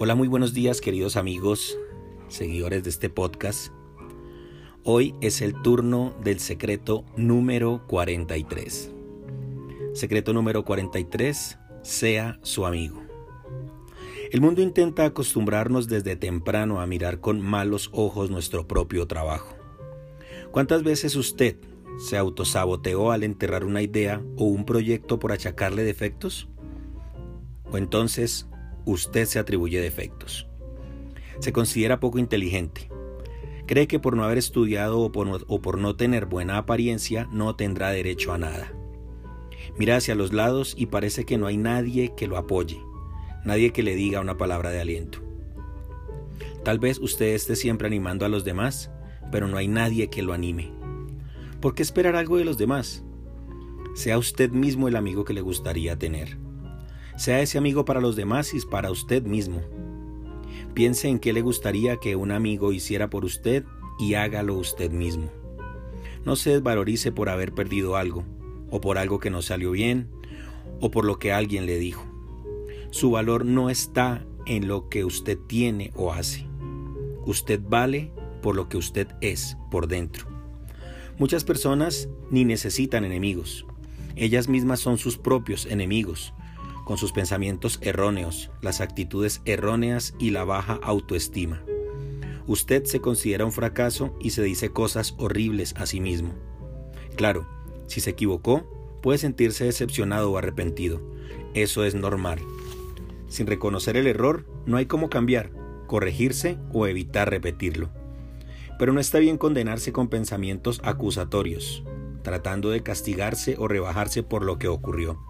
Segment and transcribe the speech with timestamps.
[0.00, 1.76] Hola, muy buenos días queridos amigos,
[2.28, 3.72] seguidores de este podcast.
[4.84, 8.92] Hoy es el turno del secreto número 43.
[9.94, 13.02] Secreto número 43, sea su amigo.
[14.30, 19.56] El mundo intenta acostumbrarnos desde temprano a mirar con malos ojos nuestro propio trabajo.
[20.52, 21.56] ¿Cuántas veces usted
[22.08, 26.46] se autosaboteó al enterrar una idea o un proyecto por achacarle defectos?
[27.72, 28.46] ¿O entonces
[28.92, 30.48] usted se atribuye defectos.
[31.40, 32.88] Se considera poco inteligente.
[33.66, 38.32] Cree que por no haber estudiado o por, no, tener buena apariencia no tendrá derecho
[38.32, 38.72] a nada.
[39.76, 42.80] Mira hacia los lados y parece que no hay nadie que lo apoye,
[43.44, 45.18] nadie que le diga una palabra de aliento.
[46.64, 48.90] Tal vez usted esté siempre animando a los demás,
[49.30, 50.72] pero no hay nadie que lo anime.
[51.60, 53.04] ¿Por qué esperar algo de los demás?
[53.94, 56.38] Sea usted mismo el amigo que le gustaría tener.
[57.18, 59.60] Sea ese amigo para los demás y para usted mismo.
[60.72, 63.64] Piense en qué le gustaría que un amigo hiciera por usted
[63.98, 65.28] y hágalo usted mismo.
[66.24, 68.24] No se desvalorice por haber perdido algo,
[68.70, 70.08] o por algo que no salió bien,
[70.80, 72.06] o por lo que alguien le dijo.
[72.90, 76.46] Su valor no está en lo que usted tiene o hace.
[77.26, 80.28] Usted vale por lo que usted es por dentro.
[81.18, 83.66] Muchas personas ni necesitan enemigos.
[84.14, 86.32] Ellas mismas son sus propios enemigos
[86.88, 91.62] con sus pensamientos erróneos, las actitudes erróneas y la baja autoestima.
[92.46, 96.32] Usted se considera un fracaso y se dice cosas horribles a sí mismo.
[97.14, 97.46] Claro,
[97.88, 101.02] si se equivocó, puede sentirse decepcionado o arrepentido.
[101.52, 102.38] Eso es normal.
[103.28, 105.50] Sin reconocer el error, no hay cómo cambiar,
[105.86, 107.90] corregirse o evitar repetirlo.
[108.78, 111.84] Pero no está bien condenarse con pensamientos acusatorios,
[112.22, 115.20] tratando de castigarse o rebajarse por lo que ocurrió.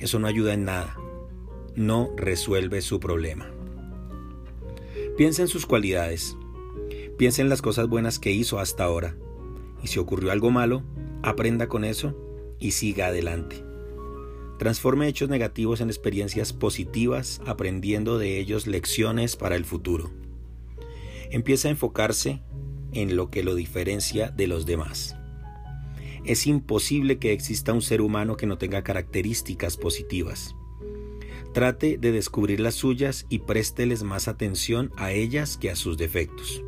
[0.00, 0.96] Eso no ayuda en nada.
[1.76, 3.50] No resuelve su problema.
[5.16, 6.36] Piensa en sus cualidades.
[7.18, 9.14] Piensa en las cosas buenas que hizo hasta ahora.
[9.82, 10.82] Y si ocurrió algo malo,
[11.22, 12.16] aprenda con eso
[12.58, 13.62] y siga adelante.
[14.58, 20.10] Transforme hechos negativos en experiencias positivas, aprendiendo de ellos lecciones para el futuro.
[21.30, 22.42] Empieza a enfocarse
[22.92, 25.19] en lo que lo diferencia de los demás.
[26.24, 30.54] Es imposible que exista un ser humano que no tenga características positivas.
[31.54, 36.62] Trate de descubrir las suyas y présteles más atención a ellas que a sus defectos,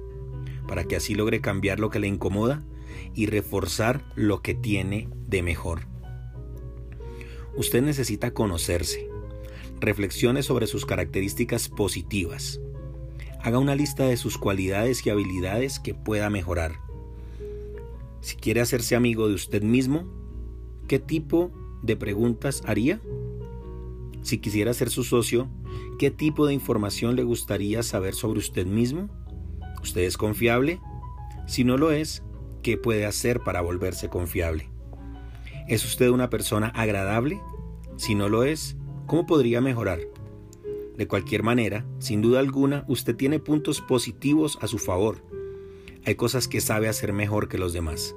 [0.66, 2.64] para que así logre cambiar lo que le incomoda
[3.14, 5.86] y reforzar lo que tiene de mejor.
[7.54, 9.08] Usted necesita conocerse.
[9.80, 12.60] Reflexione sobre sus características positivas.
[13.42, 16.80] Haga una lista de sus cualidades y habilidades que pueda mejorar
[18.22, 20.04] si quiere hacerse amigo de usted mismo,
[20.86, 21.50] ¿qué tipo
[21.82, 23.00] de preguntas haría?
[24.22, 25.48] Si quisiera ser su socio,
[25.98, 29.08] ¿qué tipo de información le gustaría saber sobre usted mismo?
[29.82, 30.80] ¿Usted es confiable?
[31.48, 32.22] Si no lo es,
[32.62, 34.70] ¿qué puede hacer para volverse confiable?
[35.66, 37.40] ¿Es usted una persona agradable?
[37.96, 39.98] Si no lo es, ¿cómo podría mejorar?
[40.96, 45.24] De cualquier manera, sin duda alguna, usted tiene puntos positivos a su favor
[46.04, 48.16] hay cosas que sabe hacer mejor que los demás.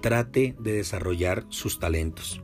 [0.00, 2.42] Trate de desarrollar sus talentos.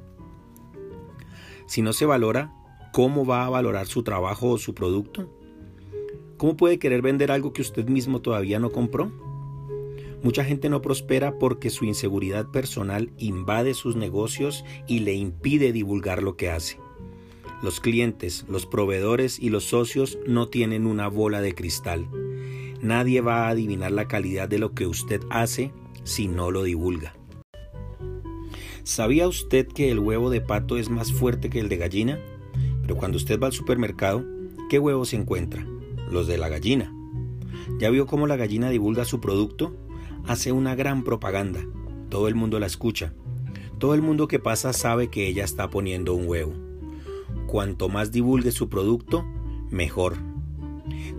[1.66, 2.52] Si no se valora,
[2.92, 5.28] ¿cómo va a valorar su trabajo o su producto?
[6.36, 9.12] ¿Cómo puede querer vender algo que usted mismo todavía no compró?
[10.22, 16.22] Mucha gente no prospera porque su inseguridad personal invade sus negocios y le impide divulgar
[16.22, 16.78] lo que hace.
[17.62, 22.08] Los clientes, los proveedores y los socios no tienen una bola de cristal
[22.82, 27.14] Nadie va a adivinar la calidad de lo que usted hace si no lo divulga.
[28.82, 32.18] ¿Sabía usted que el huevo de pato es más fuerte que el de gallina?
[32.82, 34.24] Pero cuando usted va al supermercado,
[34.70, 35.66] ¿qué huevos se encuentra?
[36.10, 36.92] Los de la gallina.
[37.78, 39.76] ¿Ya vio cómo la gallina divulga su producto?
[40.26, 41.60] Hace una gran propaganda.
[42.08, 43.12] Todo el mundo la escucha.
[43.78, 46.54] Todo el mundo que pasa sabe que ella está poniendo un huevo.
[47.46, 49.24] Cuanto más divulgue su producto,
[49.70, 50.16] mejor.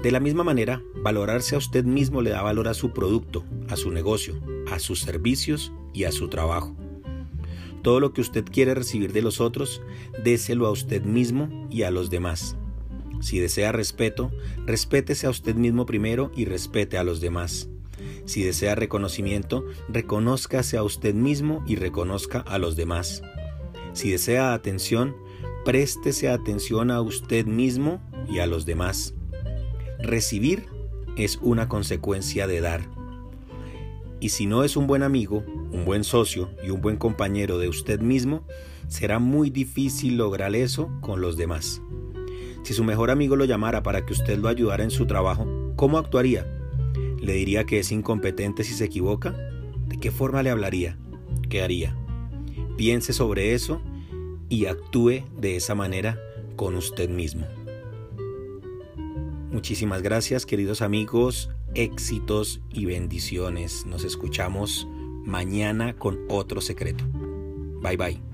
[0.02, 3.76] De la misma manera, valorarse a usted mismo le da valor a su producto, a
[3.76, 4.40] su negocio,
[4.72, 6.76] a sus servicios y a su trabajo.
[7.82, 9.82] Todo lo que usted quiere recibir de los otros,
[10.24, 12.56] déselo a usted mismo y a los demás.
[13.22, 14.32] Si desea respeto,
[14.66, 17.70] respétese a usted mismo primero y respete a los demás.
[18.26, 23.22] Si desea reconocimiento, reconózcase a usted mismo y reconozca a los demás.
[23.94, 25.16] Si desea atención,
[25.66, 29.14] préstese atención a usted mismo y a los demás.
[30.02, 30.66] Recibir
[31.16, 32.82] es una consecuencia de dar.
[34.20, 37.68] Y si no es un buen amigo, un buen socio y un buen compañero de
[37.68, 38.44] usted mismo,
[38.88, 41.82] será muy difícil lograr eso con los demás.
[42.64, 45.98] Si su mejor amigo lo llamara para que usted lo ayudara en su trabajo, ¿cómo
[45.98, 46.46] actuaría?
[47.20, 49.36] ¿Le diría que es incompetente si se equivoca?
[49.88, 50.98] ¿De qué forma le hablaría?
[51.50, 51.96] ¿Qué haría?
[52.76, 53.82] Piense sobre eso
[54.50, 56.20] y actúe de esa manera
[56.56, 57.46] con usted mismo.
[59.52, 63.86] Muchísimas gracias queridos amigos, éxitos y bendiciones.
[63.86, 64.88] Nos escuchamos
[65.26, 67.04] mañana con otro secreto.
[67.82, 68.31] Bye bye.